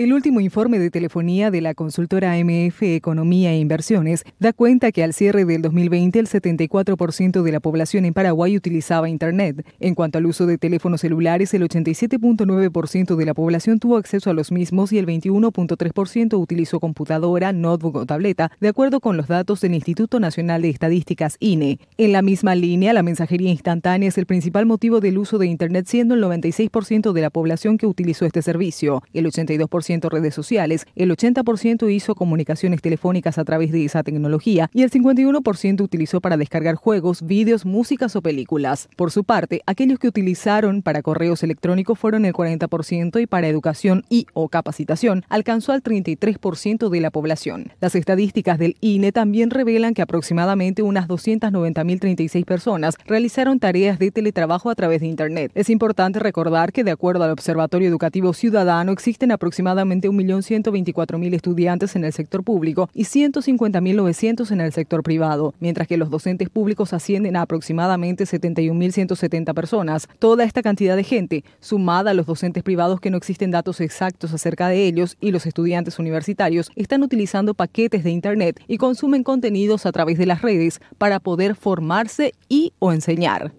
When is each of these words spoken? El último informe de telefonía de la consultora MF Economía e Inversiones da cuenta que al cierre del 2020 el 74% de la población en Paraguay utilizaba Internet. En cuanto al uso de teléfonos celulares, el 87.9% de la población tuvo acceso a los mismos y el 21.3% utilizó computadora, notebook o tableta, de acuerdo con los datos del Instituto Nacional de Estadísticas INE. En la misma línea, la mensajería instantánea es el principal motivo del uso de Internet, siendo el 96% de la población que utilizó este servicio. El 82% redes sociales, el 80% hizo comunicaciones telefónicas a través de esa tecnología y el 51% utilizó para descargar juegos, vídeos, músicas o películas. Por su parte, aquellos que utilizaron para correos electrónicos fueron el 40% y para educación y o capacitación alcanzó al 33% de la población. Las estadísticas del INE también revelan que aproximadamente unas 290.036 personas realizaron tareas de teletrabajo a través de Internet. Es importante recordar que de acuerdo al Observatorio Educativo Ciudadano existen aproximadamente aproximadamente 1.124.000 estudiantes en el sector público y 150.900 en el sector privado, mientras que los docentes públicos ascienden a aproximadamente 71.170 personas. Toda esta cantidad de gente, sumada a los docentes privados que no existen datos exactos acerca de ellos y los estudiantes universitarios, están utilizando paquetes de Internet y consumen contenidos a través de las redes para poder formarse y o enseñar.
El 0.00 0.14
último 0.14 0.40
informe 0.40 0.78
de 0.78 0.90
telefonía 0.90 1.50
de 1.50 1.60
la 1.60 1.74
consultora 1.74 2.34
MF 2.42 2.84
Economía 2.84 3.52
e 3.52 3.58
Inversiones 3.58 4.24
da 4.38 4.54
cuenta 4.54 4.92
que 4.92 5.04
al 5.04 5.12
cierre 5.12 5.44
del 5.44 5.60
2020 5.60 6.18
el 6.18 6.26
74% 6.26 7.42
de 7.42 7.52
la 7.52 7.60
población 7.60 8.06
en 8.06 8.14
Paraguay 8.14 8.56
utilizaba 8.56 9.10
Internet. 9.10 9.62
En 9.78 9.94
cuanto 9.94 10.16
al 10.16 10.24
uso 10.24 10.46
de 10.46 10.56
teléfonos 10.56 11.02
celulares, 11.02 11.52
el 11.52 11.68
87.9% 11.68 13.14
de 13.14 13.26
la 13.26 13.34
población 13.34 13.78
tuvo 13.78 13.98
acceso 13.98 14.30
a 14.30 14.32
los 14.32 14.50
mismos 14.52 14.90
y 14.90 14.96
el 14.96 15.06
21.3% 15.06 16.40
utilizó 16.40 16.80
computadora, 16.80 17.52
notebook 17.52 17.96
o 17.96 18.06
tableta, 18.06 18.52
de 18.58 18.68
acuerdo 18.68 19.00
con 19.00 19.18
los 19.18 19.28
datos 19.28 19.60
del 19.60 19.74
Instituto 19.74 20.18
Nacional 20.18 20.62
de 20.62 20.70
Estadísticas 20.70 21.36
INE. 21.40 21.78
En 21.98 22.12
la 22.12 22.22
misma 22.22 22.54
línea, 22.54 22.94
la 22.94 23.02
mensajería 23.02 23.50
instantánea 23.50 24.08
es 24.08 24.16
el 24.16 24.24
principal 24.24 24.64
motivo 24.64 25.00
del 25.00 25.18
uso 25.18 25.36
de 25.36 25.46
Internet, 25.46 25.84
siendo 25.88 26.14
el 26.14 26.22
96% 26.24 27.12
de 27.12 27.20
la 27.20 27.28
población 27.28 27.76
que 27.76 27.86
utilizó 27.86 28.24
este 28.24 28.40
servicio. 28.40 29.02
El 29.12 29.26
82% 29.26 29.89
redes 29.98 30.34
sociales, 30.34 30.86
el 30.94 31.10
80% 31.10 31.92
hizo 31.92 32.14
comunicaciones 32.14 32.80
telefónicas 32.80 33.38
a 33.38 33.44
través 33.44 33.72
de 33.72 33.84
esa 33.84 34.02
tecnología 34.02 34.70
y 34.72 34.82
el 34.82 34.90
51% 34.90 35.80
utilizó 35.80 36.20
para 36.20 36.36
descargar 36.36 36.76
juegos, 36.76 37.22
vídeos, 37.22 37.66
músicas 37.66 38.14
o 38.14 38.22
películas. 38.22 38.88
Por 38.96 39.10
su 39.10 39.24
parte, 39.24 39.62
aquellos 39.66 39.98
que 39.98 40.08
utilizaron 40.08 40.82
para 40.82 41.02
correos 41.02 41.42
electrónicos 41.42 41.98
fueron 41.98 42.24
el 42.24 42.32
40% 42.32 43.20
y 43.20 43.26
para 43.26 43.48
educación 43.48 44.04
y 44.08 44.26
o 44.32 44.48
capacitación 44.48 45.24
alcanzó 45.28 45.72
al 45.72 45.82
33% 45.82 46.88
de 46.88 47.00
la 47.00 47.10
población. 47.10 47.72
Las 47.80 47.94
estadísticas 47.94 48.58
del 48.58 48.76
INE 48.80 49.12
también 49.12 49.50
revelan 49.50 49.94
que 49.94 50.02
aproximadamente 50.02 50.82
unas 50.82 51.08
290.036 51.08 52.44
personas 52.44 52.96
realizaron 53.06 53.58
tareas 53.58 53.98
de 53.98 54.10
teletrabajo 54.10 54.70
a 54.70 54.74
través 54.74 55.00
de 55.00 55.06
Internet. 55.06 55.50
Es 55.54 55.70
importante 55.70 56.18
recordar 56.18 56.72
que 56.72 56.84
de 56.84 56.90
acuerdo 56.90 57.24
al 57.24 57.30
Observatorio 57.30 57.88
Educativo 57.88 58.32
Ciudadano 58.32 58.92
existen 58.92 59.32
aproximadamente 59.32 59.79
aproximadamente 59.80 60.10
1.124.000 60.10 61.34
estudiantes 61.34 61.96
en 61.96 62.04
el 62.04 62.12
sector 62.12 62.44
público 62.44 62.90
y 62.94 63.04
150.900 63.04 64.50
en 64.50 64.60
el 64.60 64.72
sector 64.72 65.02
privado, 65.02 65.54
mientras 65.60 65.88
que 65.88 65.96
los 65.96 66.10
docentes 66.10 66.48
públicos 66.50 66.92
ascienden 66.92 67.36
a 67.36 67.42
aproximadamente 67.42 68.24
71.170 68.24 69.54
personas. 69.54 70.08
Toda 70.18 70.44
esta 70.44 70.62
cantidad 70.62 70.96
de 70.96 71.04
gente, 71.04 71.44
sumada 71.60 72.10
a 72.10 72.14
los 72.14 72.26
docentes 72.26 72.62
privados 72.62 73.00
que 73.00 73.10
no 73.10 73.16
existen 73.16 73.50
datos 73.50 73.80
exactos 73.80 74.34
acerca 74.34 74.68
de 74.68 74.84
ellos 74.84 75.16
y 75.20 75.30
los 75.30 75.46
estudiantes 75.46 75.98
universitarios, 75.98 76.70
están 76.76 77.02
utilizando 77.02 77.54
paquetes 77.54 78.04
de 78.04 78.10
Internet 78.10 78.60
y 78.68 78.76
consumen 78.76 79.22
contenidos 79.22 79.86
a 79.86 79.92
través 79.92 80.18
de 80.18 80.26
las 80.26 80.42
redes 80.42 80.80
para 80.98 81.20
poder 81.20 81.54
formarse 81.54 82.34
y 82.48 82.72
o 82.78 82.92
enseñar. 82.92 83.52